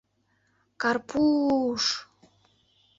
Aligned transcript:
—Кар-пу-у-уш!.. 0.81 1.85